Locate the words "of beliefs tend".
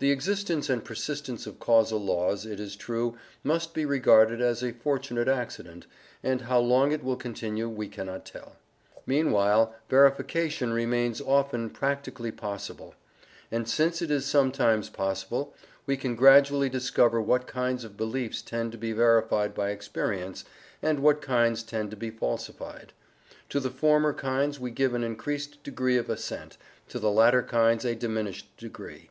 17.84-18.72